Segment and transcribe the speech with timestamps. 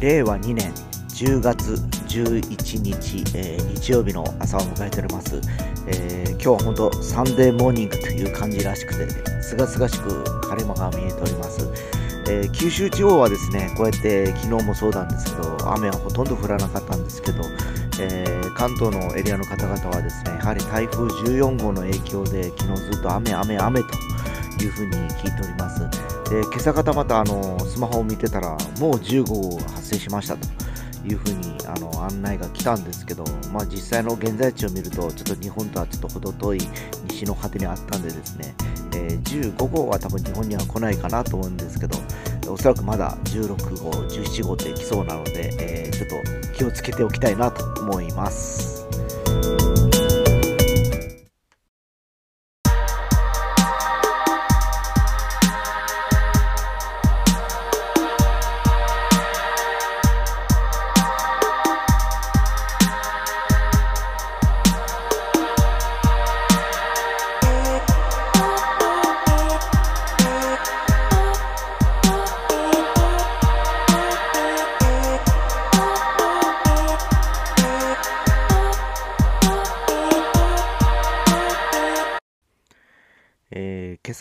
[0.00, 0.72] 令和2年
[1.08, 1.74] 10月
[2.06, 5.40] 11日、えー、日曜日の朝を迎えております、
[5.88, 11.68] えー、今日は本当サンデーモーニングという感じらしくてすがすがしく晴れ間が見えております、
[12.30, 17.42] えー、九州地方はですねこうやって昨日もそうなんですけど雨はほとんど降らなかったんですけど、
[18.00, 23.88] え関東のエリアの方々はですねやはり台風14号の影響で昨日ずっと雨雨雨と
[24.62, 26.17] いうふうに聞いております。
[26.30, 30.46] で今朝方またあのスマホを見てたらもう15号発生しましたと
[31.06, 36.60] いうふうにあの案内が来たんですけど、まあ、実際の現在地を見るとちょっと日本とはちょっと程遠い
[37.10, 38.54] 西の果てにあったんでですね、
[38.94, 41.98] えー、15号は多分日本には来ないかなと思うんですけど
[42.50, 48.77] おそらくまだ16号17号って来そうなので、えー、ちょっと気をつけておきたいなと思います。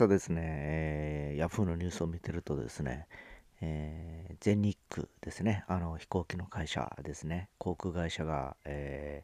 [0.07, 3.07] ですね、えー、ヤフーのニュースを見てるとですね、
[3.61, 9.23] えー、全日空ですね、あの飛行機の会社ですね、航空会社が、え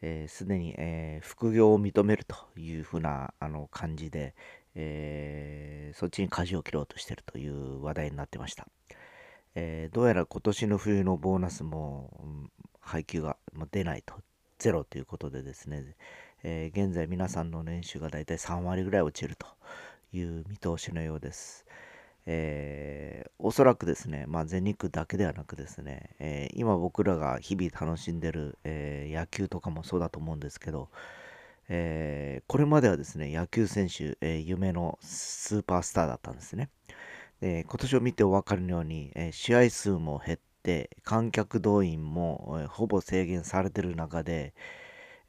[0.00, 4.34] す、えー、で、に、え副業を認めるというふうなあの感じで、
[4.74, 8.66] えそっちに舵を切ろうとしてるという話題になってました。
[9.54, 12.50] えどうやら今年の冬のボーナスも、うん、
[12.80, 13.36] 配給が
[13.70, 14.14] 出ないと、
[14.58, 15.84] ゼロということでですね、
[16.44, 19.46] えー、現在皆さんの年収がだいたい3割ぐらい落ちると
[20.12, 21.66] いう見通しのようです。
[22.26, 30.88] えー、おそらくですね、まあ、全日空だけではなくですね、えー、今僕らが日々楽しんでる、えー、野球とかもそうだと思うんですけど、
[31.68, 36.68] えこれまではですね、野球選手、え夢のスーパースターだったんですね。
[37.40, 44.54] で今年を見てお分かりのように、え試合数も減って、観客動員も、えほぼ制限されてる中で、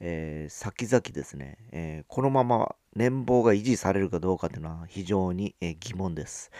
[0.05, 6.51] えー、先々ですね、えー、このまま年俸が維持されるかどうかというのは非常に、えー、疑問です。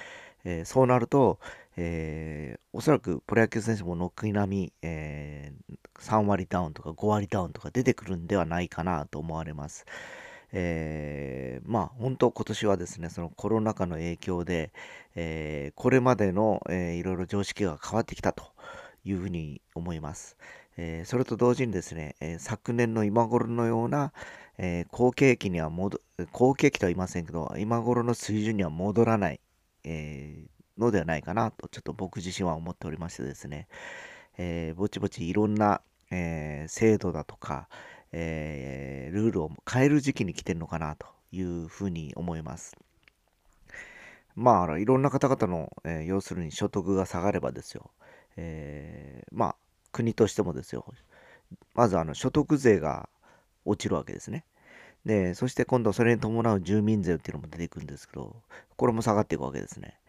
[0.45, 1.39] えそうなると、
[1.77, 5.53] えおそらくプロ野球選手も軒並み、え
[5.99, 9.85] 3割ダウンとか5割ダウンとか出てくるんではないかなと思われます。
[10.51, 14.71] えー、まあ本当今年はですねそのコロナ禍の影響で、
[15.15, 18.43] えー、これまでの、えー、いろいろ常識が変わってきたと
[19.03, 20.37] いうふうに思います。
[20.77, 24.11] えー、それと同時にですね、えー、昨年の今頃のような、
[24.57, 25.99] えー、好景気には戻、
[26.31, 29.39] 好景気とは言いませんけど、今頃の水準には戻らない、
[29.83, 30.45] え
[30.77, 33.67] のではないかなと、ちょっと僕自身は思っておりましてですね、
[34.37, 37.67] えぼちぼちいろんな、え制度だとか、
[38.11, 42.75] えルールを変える時期に来てるのかなというふうに思います。
[44.35, 47.91] まあ、いろんな方々の、え要するに所得が下がればですよ、
[48.37, 49.55] えまあ、
[49.93, 50.85] 国としてもですよ、
[51.73, 53.07] まずあの所得税が
[53.63, 54.43] 落ちるわけですね。
[55.05, 58.35] で、そして今度それに伴う住民税っていうのも出てくるんですけど、
[58.75, 59.99] これも下がっていくわけですね。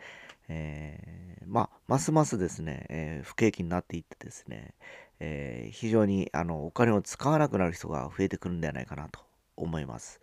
[0.49, 4.75] えー、まあ、ますますですね、えー、不景気になっていってですね、
[5.21, 9.21] えー、非常にあのお金を使わなくなる人が増えてくるんではないかなと
[9.56, 10.21] 思います。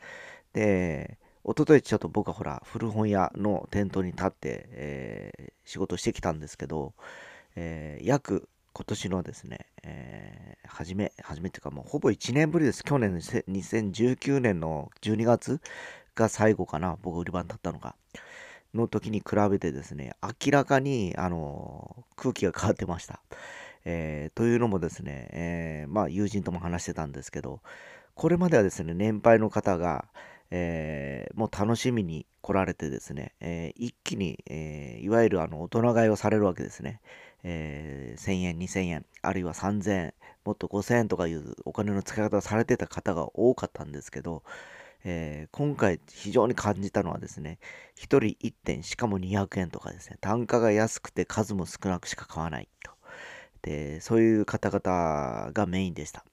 [0.54, 6.94] で、おとといちょっと僕はほら、古本屋の店頭に立って、え仕事してきたんですけど、
[7.56, 12.84] え約今年のですね、えー、初め、初めっていうかもうほぼ1年ぶりです。
[12.84, 15.60] 去年の2019年の12月
[16.16, 17.96] が最後かな、僕売り場に立ったのが。
[18.74, 23.22] の時に比べてですね、明らかに、あの空気が変わってました。
[23.84, 27.62] えー、というのもですね、えー、まあ友人とも話してたんですけど、
[28.16, 30.06] これまではですね、年配の方が、
[30.52, 37.02] えー、もう楽しみに来られてですね、え一気に、えいわゆるあの大人買いをされるわけですね。
[37.44, 40.14] えー、1000円、2000円、あるいは3000円、
[40.46, 44.44] もっと5000円とかいうお金の使い方をされてた方が多かったんですけど、
[45.04, 47.60] えー、今回非常に感じたのはですね、
[47.98, 52.92] 1人1点、しかも200円とかですね、単価が安くて数も少なくしか買わないと。
[53.64, 56.26] で、そういう方々がメインでした。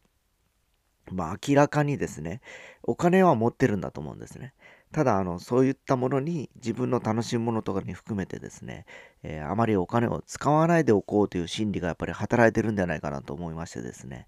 [1.10, 2.40] まあ明らかにですね、
[2.82, 4.52] お金は持ってるんだと思うんですね。
[4.93, 8.87] ただあのそういったものに自分の楽しむものとかに含めてですね、
[9.23, 14.26] えー、あまりお金を使わないでおこうという心理がやっぱり働いてるんじゃないかなと思いましてですね、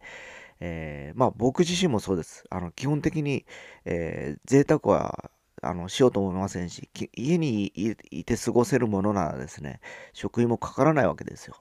[0.60, 2.44] えー、まあ僕自身もそうです。
[2.50, 3.46] あの基本的に、
[3.84, 5.30] えー、贅沢は
[5.62, 7.66] あのしようと思いませんし、家に
[8.10, 9.80] いて過ごせるものならですね、
[10.12, 11.56] 食費もかからないわけですよ。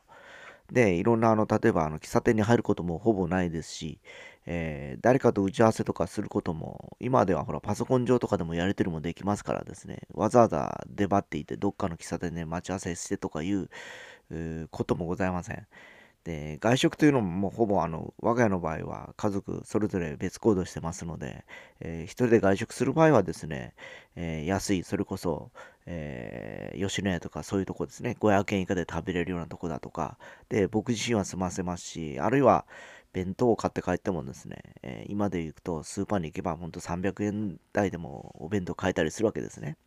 [0.71, 4.00] で、いろんなあの、例えばあの喫茶店に入ることもほぼないですし、
[4.45, 13.69] えー、誰かと打ち合わせとかすることも、今ではほらパソコン上とかでもやり取りもできますからですね、わざわざ出張っていて、どっかの喫茶店で待ち合わせしてとかいう
[14.71, 15.68] こともございません。
[16.24, 21.45] で、外食というのももうほぼあの、我が家の場合は家族それぞれ別行動してますので、
[21.80, 23.74] えー、一人で外食する場合はですね、
[24.16, 25.51] えー、安い、それこそ、
[25.86, 30.18] えー、吉野家とかそういうとこですね、500円以下で食べれるようなとこだとか、
[30.50, 32.66] で、僕自身は済ませますし、あるいは、
[33.12, 39.77] 弁当を買って帰ってもですね、えー、今で行くとスーパーに行けば本当300円台でもお弁当買えたりするわけですね。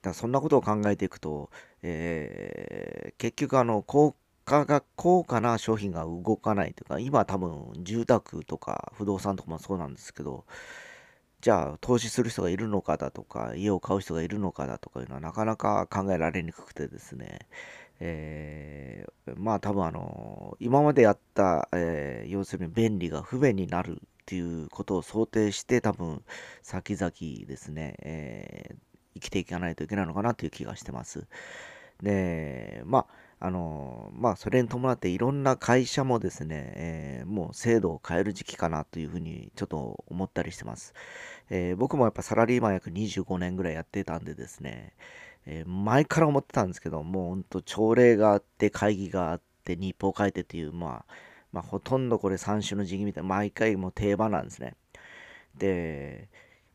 [0.00, 1.50] だそんなことを考えていくと、
[1.82, 4.14] えー、結局あの高
[4.48, 10.46] 価が高価な商品が動かないというか今多分住宅とか不動産とかもそうなんですけど
[11.42, 17.40] じゃあ投資する人がいるのかだとか家を買う人がいるのかだとかいうのはなかなか考えられにくくてですね、
[18.00, 26.22] えー、まあ多分あの今までやった、えー、要するに便利が不便になるっていうことを想定して多分
[26.62, 27.12] 先々
[27.46, 28.76] ですね、えー、
[29.14, 31.26] 生きていかないといけないのかなという気がしてます。
[32.02, 33.06] で、まあ、
[33.40, 40.94] あの、まあ、それに伴っていろんな会社もですね、えー、もう制度を変える時期かなというふうにちょっと思ったりしてます。
[41.50, 44.94] えー、僕もやっぱサラリーマン約25年ぐらいやってたんでですね、
[45.46, 51.14] えー、前から思ってたんですけど、もう本当朝礼があって、会議があって、日報を書いてっていう、まあ、
[51.52, 54.74] まあ、ほとんどこれ3種の時期みたいな、毎回もう定番なんですね。
[55.56, 56.28] で、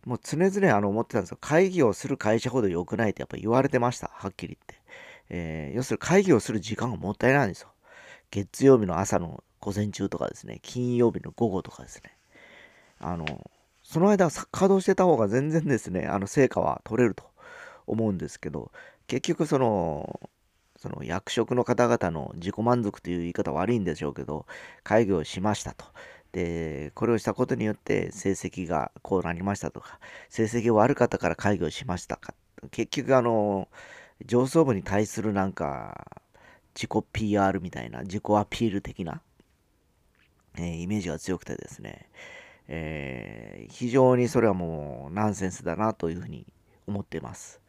[0.06, 1.38] もう常々あの思ってたんですよ。
[1.39, 4.10] 会議をする会社ほど良くないってやっぱ言われてました。
[4.13, 4.83] はっきり言って。
[5.36, 7.70] えー、要するに会議をする時間がもったいないんですよ。
[8.30, 12.16] 月曜日の朝の午前中とかですね、金曜日の午後とかですね。
[13.00, 13.26] あの、
[13.82, 17.24] その間稼働してた方が全然ですね、あの成果は取れると
[17.88, 18.72] 思うんですけど、
[19.08, 20.20] 結局その、
[20.78, 24.46] その役職の方々の自己満足という言い方悪いんでしょうけど、
[24.84, 25.86] 会議をしましたと。
[26.32, 30.00] で、これをしたことによって成績がこうなりましたとか、
[30.30, 32.36] 成績が悪かったから会議をしましたか。
[32.70, 33.68] 結局あの、
[34.25, 36.22] 上層部に対するなんか、
[36.75, 39.22] 自己 PR みたいな、自己アピール的な、
[40.58, 42.10] えー、イメージが強くてですね、
[42.68, 46.46] えー、非常にそれはもうナンセンスだなというふうに
[46.88, 47.62] 思っています。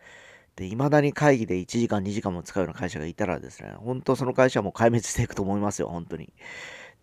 [0.56, 6.33] で、未だに会議で1時間2時間も使うような会社がいたらですね、本当その会社はもう壊滅していくと思いますよ、本当に。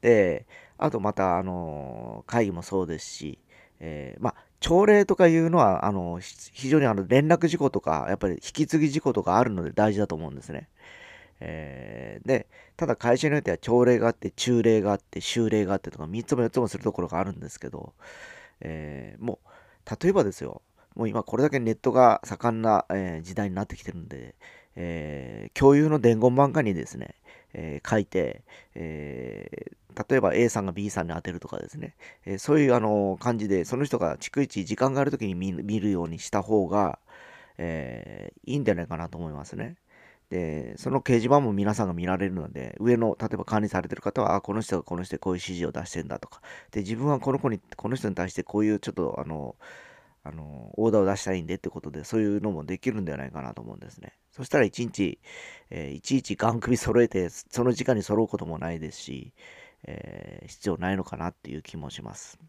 [0.02, 3.40] で、あとまた、あの、会議もそうですし、
[3.80, 10.70] えー、まあ、朝礼とかいうのは、あの、非常にあの連絡事項とか、やっぱり引き継ぎ事項とかあるので大事だと思うんですね。
[11.42, 12.48] えー、で、
[12.78, 17.94] ただ会社によっては朝礼があって、中礼があって、修礼があってとか、3つも4つもするところがあるんですけど、
[18.62, 20.62] えー、もう、例えばですよ、
[20.96, 24.36] もう今これだけネットが盛んな、えー、時代になってきてるんで、
[24.76, 27.16] えー、共有の伝言板下にですね、
[27.54, 28.44] えー、書いて、
[28.76, 29.72] え
[30.10, 31.96] 例えば A さんが B さんに当てるとかですね、
[32.26, 37.00] えそういうあの感じで、その人が逐一時間がある時に見るようにした方が、
[37.58, 39.76] えいいんじゃないかなと思いますね。
[40.32, 49.56] で、その掲示板も皆さんが見られるので、上の、例えば管理されてる方は、あ、この人がこの人でこういう指示を出してんだとか、で、自分はこの子に、この人に対してこういうちょっと、あの、
[50.24, 54.14] あの、オーダーを出したいんでってことで、そういうのもできるんではないかなと思うんですね。
[54.32, 55.20] そしたら一日、
[55.70, 59.34] えー、いちいちガン首揃えて、その時間に揃うこともないですし、
[59.84, 62.40] えー、必要ないのかなっていう気もします。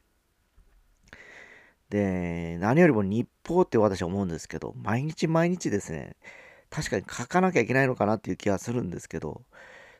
[1.88, 6.16] で、何よりも日報って私は思うんですけど、毎日毎日ですね、
[6.70, 9.42] 確かに書かなきゃいけないのかなっていう気がするんですけど、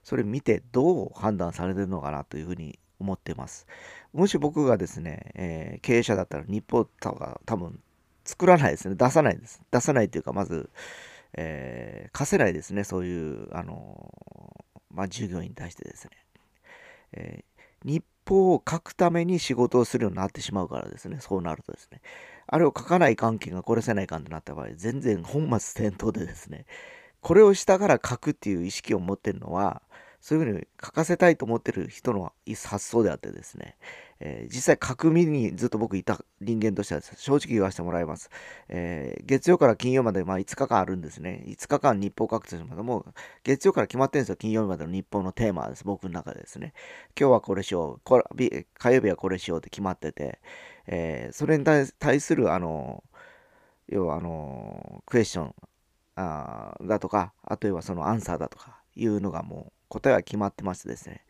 [0.02, 3.66] それ見てどう判断されてるのかなというふうに思ってます。
[4.12, 7.78] もし僕がですね、えー、経営者だったら日報とか多分
[8.24, 8.94] 作らないですね。
[8.94, 9.60] 出さないです。
[9.70, 10.70] 出さないというか、まず、
[11.34, 12.84] えー、課せないですね。
[12.84, 16.10] そういう、あのー、まあ、従業員に対してですね。
[17.14, 17.44] え、
[17.84, 21.18] 日報を書くために仕事をするようになってしまうからですね。
[21.20, 22.00] そうなるとですね。
[22.46, 26.66] あれを書かない関係が殺せないかんとなった場合、全然本末転倒でですね、
[27.20, 29.82] これをしたから書くっていう意識を持ってるのは、
[30.22, 33.76] そういうふうに書かせたいと思ってる人の発想であってですね、
[34.20, 38.30] えー、実際書く身にずっと僕いた人間としては正直言わせてもらいます。
[38.68, 41.42] えー、月曜から金曜までまあ5日間あるんですね。
[41.48, 43.04] 5日間日報書くとしますもう
[43.42, 44.36] 月曜から決まってるんですよ。
[44.36, 45.82] 金曜日までの日報のテーマです。
[45.82, 46.72] 僕の中でですね。
[47.18, 48.00] 今日はこれしよう。
[48.04, 50.38] これ火曜日はこれしようって決まってて、
[50.86, 53.02] えー、それに対するあの、
[53.88, 55.54] 要はあの、クエスチョン
[56.14, 61.20] あだとか、あとはそのアンサーだとかいうのがもう答えは決まってましてですね、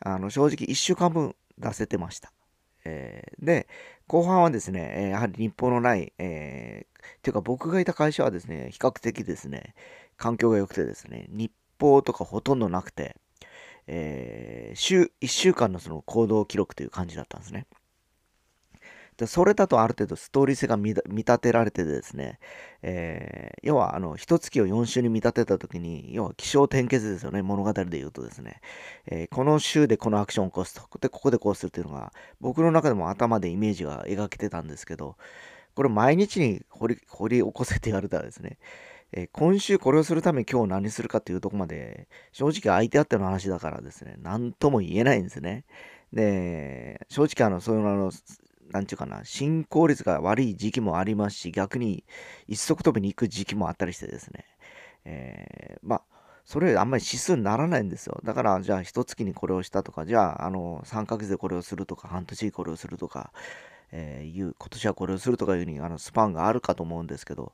[0.00, 2.32] あの正直1週間分出せてました。
[2.84, 3.68] えー、で、
[4.08, 9.74] 後半はですね、やはり日報のない、えー、ていうか僕がいた会社はですね、比較的ですね、
[10.16, 13.16] 環境が良くてですね、日報とかほとんどなくて、
[13.86, 17.66] えー、週、1週間のその行動記録という感じだったんですね。
[19.16, 22.40] でそれだとある程度ストーリー性が見立てられてですね、
[22.82, 27.42] えー、要はあの一月を4週に見立てた時に要は起承転結ですよね。
[27.42, 28.60] 物語で言うとですね、
[29.06, 30.98] えー、この週でこのアクションを起こすと。
[30.98, 35.16] でここでこうするっていうのが僕の中でも頭でイメージが描けてたんですけど
[35.74, 38.58] これ毎日に掘り掘り起こせって言われたらですね。
[39.12, 44.16] え今週これをするために今日何するかっていうとこまで正直相手あっての話だからですね。
[44.18, 45.64] 何とも言えないんですね。
[46.12, 48.10] で正直あのそういうの
[48.70, 52.04] なんていうかな、進行率が悪い時期もありますし、逆に
[52.48, 54.44] 一足飛びに行く時期もあったりしてですね、
[55.04, 56.02] えー、まあ、
[56.44, 58.20] それあんまり指数にならないんですよ。
[58.24, 63.32] だから、じゃあ、一月にこれをしたとか、じゃあ、あの、3ヶ月でこれをするとか、半年これをするとか、
[63.92, 67.52] えー、いう、今年はこれをするとかいうふうに、あの、スパンがあるかと思うんですけど、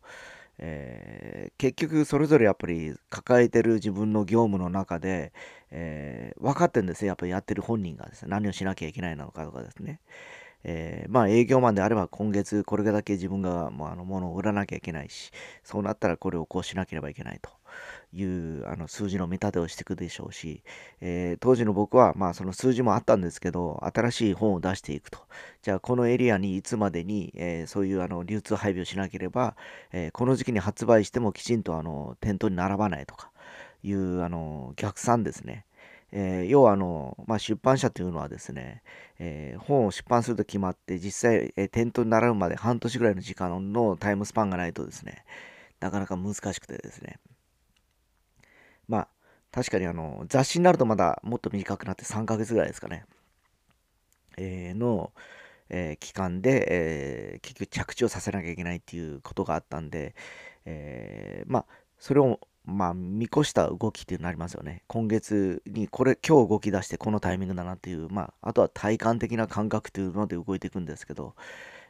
[0.63, 5.33] えー、結局それぞれやっぱり抱えてる自分の業務の中で、
[5.71, 7.09] えー、分かってるんですよ。
[7.09, 8.29] やっぱりやってる本人がですね。
[8.29, 10.01] 何をしなきゃいけないのかとかですね、
[10.65, 15.31] えー、まあ営業マンであれば今月これだけ自分がもうあの物を売らなきゃいけないし、
[15.65, 17.51] そうなったらこれをこうしなければいけないと
[18.13, 20.63] いうあの数字の見立てをしていくでしょうし、
[21.01, 25.19] えー、当時の僕はまあその数字もあったんですけど、新しい本を出していくと。
[25.63, 29.57] じゃあこのエリアにいつまでに、えー、そういうあの流通配備をしなければ、
[29.93, 33.31] えこの時期に発売してもきちんとあの店頭に並ばないとか
[33.83, 35.65] いうあの逆算ですね。
[36.13, 38.83] えー、要はあの、まあ、出版社というのはですね、
[39.19, 45.25] えー、本を出版すると決まって実際、えー、店頭に並ぶまで半年ぐらいの時間のタイムスパンがないとですね
[45.79, 47.19] なかなか難しくてですね。
[48.87, 49.09] まあ
[49.51, 53.05] 確かにあの雑誌になるとまだもっと短くなって3ヶ月ぐらいですかね、
[54.37, 55.13] えー、の、
[55.71, 60.15] えー、期間で、えー、結局着地をさせなきゃいけないっていうことがあったんで、
[60.67, 61.67] えまあ
[61.99, 64.83] それをまあ、見越した動きっていうのありますよね。
[64.87, 71.35] 今月にこれ、今日動き出してこのタイミングだなっていう、まあ、あとは体感的な感覚というので動いていくんですけど、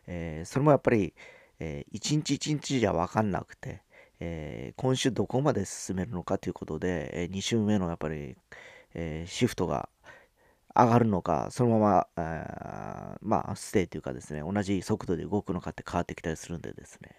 [0.07, 1.15] えー、それもやっぱり、
[1.59, 3.83] えー、一日一日じゃ分かんなくて、
[4.21, 8.37] えー、今週どこまで進めるのかということで、えー、2週目のやっぱり、
[8.95, 9.89] えー、シフトが
[10.75, 17.11] 上がるのか、そのまま、あまあ、ステイというかですね、同じ速度で動くのかって変わってきたりするんでですね、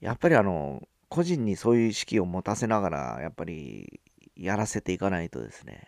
[0.00, 4.00] やっぱりあの、個人にそういう意識を持たせながら、やっぱり
[4.34, 5.86] やらせていかないとですね、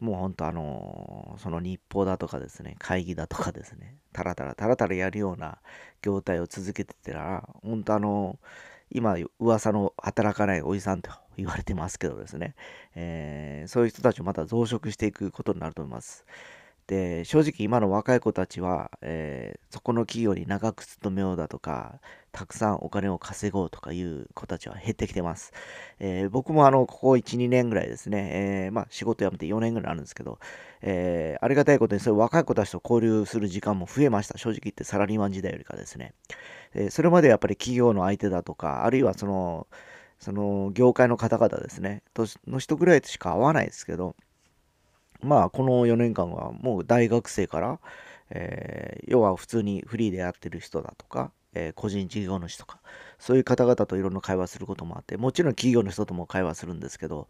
[0.00, 5.58] もうほんとあの、その日報だとかですね、会議だとかですね、たらたらたらたらやるような
[6.00, 8.38] 業態を続けてたら、本当あの、
[8.90, 12.54] 今噂の働かないおじさんと言われてますけどですね、
[12.94, 16.24] えー、そういう人たちをまた増殖していくことになると思います。
[16.88, 22.00] で正直今の若い子たちは、えー、そこの企業に長く勤めようだとか
[22.32, 25.52] たくさんお金を稼ごうとかいう子たちは減ってきてます、
[26.00, 28.30] えー、僕もあのここ12年ぐらいですね、
[28.66, 30.38] えー、まあ、仕事辞めて4年ぐらいあるんですけど、
[30.80, 34.38] えありがたいことにそういう若い子たちと交流する時間も増えました。
[34.38, 36.14] 正直言ってサラリーマン時代よりかですね、
[36.74, 39.66] えそれまでやっぱり企業の相手だとかあるいはその
[40.18, 42.02] その業界の方々ですね
[42.46, 44.16] の人ぐらいしか会わないですけど
[45.20, 47.80] まあこの4年間はもう大学生から、
[48.30, 52.78] えー、要は普通にフリーでやってる人だとか、えー、個人事業主とか
[53.18, 57.28] そういう方々といろんな会話することもあってもちろん企業の人とも会話するんですけど、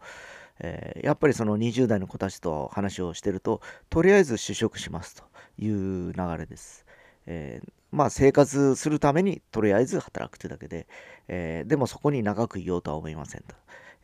[0.59, 5.23] えー、やっぱりその20代の子たちと話をしてるととりあえず就職しますと
[5.57, 6.85] いう流れです。
[7.25, 10.87] え、まあ生活するためにとりあえず働くというだけで、
[11.27, 13.55] え、でもそこに長くいようとは思いませんと。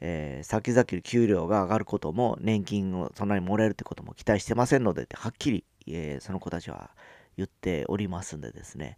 [0.01, 6.91] えー、先々給料が上がることも年金をそんなにもらえるってことも期待してませんのでってはっきり、えー、その子たちは
[7.37, 8.97] 言っておりますんでですね、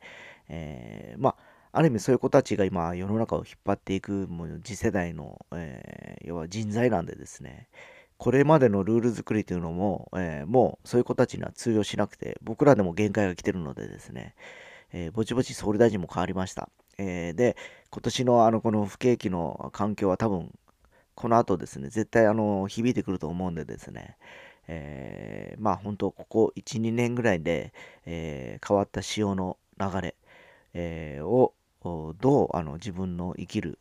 [0.49, 1.35] えー、まあ
[1.71, 7.67] ある意味そういう子たちが今世の中を引っ張っていくもう次世代の、え要は人材なんでですね。
[8.17, 14.33] これまでのルール作りというのも、えもうそういう子たちには通用しなくて僕らでも限界が来てるのでですね、
[14.91, 16.69] えぼちぼち総理大臣も変わりました。
[16.97, 17.57] えで
[17.91, 20.51] 今年のあのこの不景気の環境は多分
[21.17, 24.17] この後ですね、絶対あの響いてくると思うんでですね、
[24.67, 27.73] えー、まあ本当、ここ1、2年ぐらいで、
[28.05, 30.15] えー、変わった潮の流れ、
[30.75, 33.79] えー、をどうあの自分の生きる、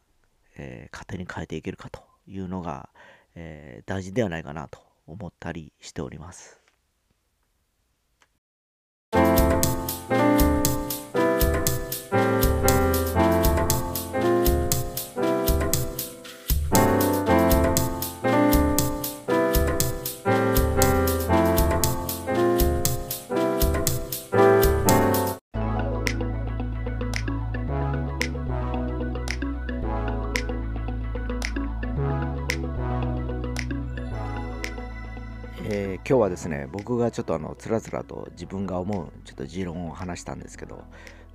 [0.57, 2.89] えー、糧に変えていけるかというのが、
[3.35, 6.66] え、大事ではないかなと思ったりしております。
[36.27, 40.85] はですね僕がちょっとあのつらつらと自分が思うちょっと持論を話したんですけど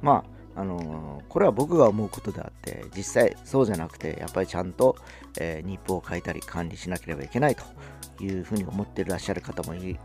[0.01, 4.98] まああのこれは僕が思うことであって実際そうじゃなくてやっぱりちゃんと、
[5.39, 7.63] えー、日報を書いたり管理しなければいけないと
[8.21, 9.98] いうふうに思ってらっしゃる方もい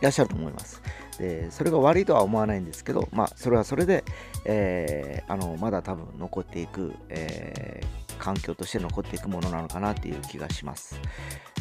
[0.00, 0.82] らっしゃると思います。
[1.18, 4.04] でそれが悪いとは思わないんですけどまあそれはそれで、
[4.44, 7.80] えー、あのまだ多分残っていく、え、
[8.18, 11.00] 環境として残っていくものなのかなっていう気がします、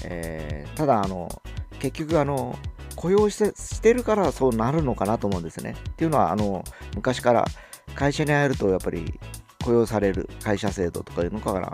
[0.04, 1.30] え、ただあの
[1.92, 2.58] 結局あの
[2.96, 5.76] 雇用してるからそうなるのかなと思うんですね。
[5.90, 6.64] っていうのはあの
[6.96, 7.46] 昔から
[7.94, 9.20] 会社に入るとやっぱり
[9.64, 11.72] 雇用される会社制度とかいうのから、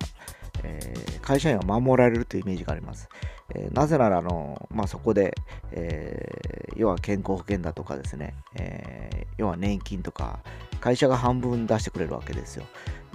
[0.63, 3.10] えー、会社員は守られるというイメージがあります。
[3.53, 5.36] えー、なぜならあの、まあ、そこで、
[5.72, 10.39] えー、要は健康保険だとかですね、え要は年金とか
[10.81, 12.65] 会社が半分出してくれるわけですよ。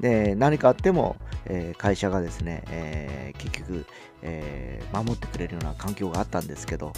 [0.01, 3.87] で何かあっても、えー、会社がですね、えー、結局、
[4.23, 6.93] えー、守ってくれるような環境があったんですけど、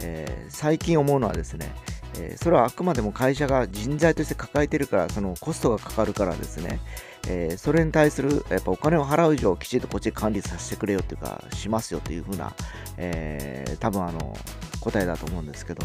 [0.00, 1.74] え最近思うのはですね、
[2.18, 6.80] えそれはあくまでも会社が人材として抱えてるからそのコストがかかるからですね、
[7.28, 12.54] えそれに対するやっぱお金を払う以上きちんとこっちで管理させてくれよっていうかしますよというふうな、
[12.96, 14.36] え多分あの
[14.80, 15.84] 答えだと思うんですけど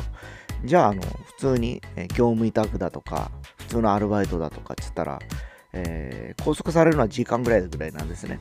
[0.63, 5.19] じゃああの普通に業務委託だとか普通のアルバイトだとかって言ったら
[5.73, 8.39] えー、拘束されるのは時間ぐらいぐらいなんですね。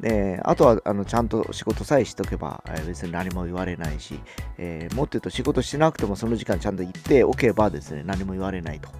[0.00, 4.20] であとはあのちゃんと仕事さえしとけば、えー、別に何も言われないし、
[4.58, 8.90] えー、もっと言うと仕事してなくてもその時間ちゃんと行っておけばですね何も言われないと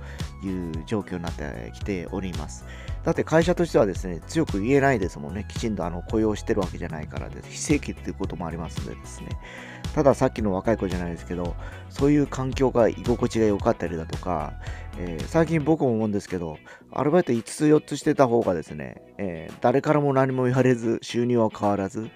[0.46, 2.64] いう状況になってきております。
[3.06, 5.46] だって会社としてはですね強く言えないですもんね。
[5.48, 7.48] きちんとあの雇用してるわけじゃないからです。
[7.50, 9.28] 非正規っていうこともありますのでですね。
[9.94, 11.54] たださっきの若い子じゃないですけど
[11.88, 14.54] そういう環境が居心地が良かったりだとか、
[14.98, 16.58] えー、最近僕も思うんですけど
[16.92, 22.10] アルバイト5つ4つしてた方がですね、えー、誰からも何も言われず収入は変わらず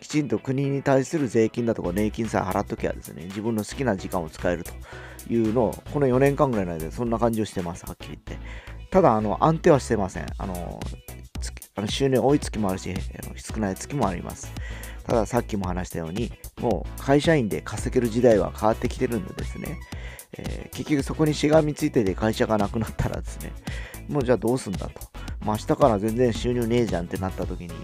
[0.00, 4.72] きちんと国に対する税金だとか年金さえ払っときゃですね自分の好きな時間を使えると
[5.28, 7.84] いうのをこの4年間ぐらいの間でそんな感じをしてます。
[7.84, 8.75] はっきり言って。
[8.96, 10.26] ただあの安定はしてません。
[10.38, 10.80] あの
[11.74, 12.94] あの収入多い月もあるし
[13.36, 14.50] 少ない月もあります。
[15.04, 16.32] たださっきも話したように、
[16.62, 19.78] もう会社員で稼げる時代は変わってきてるんでですね、
[20.38, 23.52] えー、結局そこにしがみついてて会社がなくなったらですね、
[24.08, 24.92] もうじゃあどうすんだと。
[25.44, 27.74] まあ、明日から全然収入ねえじゃんってなった時に、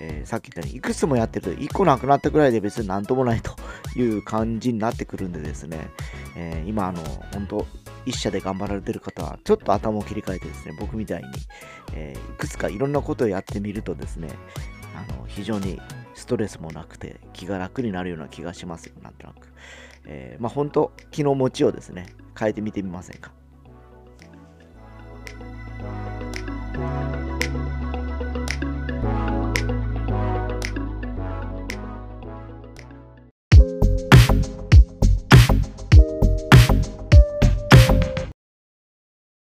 [0.00, 3.54] えー、さっき言ったようにいくつもやってると1個なくなったくらいで別になんともないと
[3.94, 5.90] いう感じになってくるんでですね、
[6.34, 7.02] えー、今あの
[7.34, 7.66] 本当
[8.06, 11.28] 一社で頑張られてる方はちょっと頭を切り替えてですね僕みたいに、
[11.92, 14.30] えー、いくつかいろんなことをやってみるとですね
[14.94, 15.80] あの非常に
[16.14, 19.52] ストレスもなくて気が楽になるような気がしますよ、なんとなく。
[20.06, 22.06] えー、まあ本当、気の持ちをですね、
[22.38, 23.32] 変えてみてみませんか？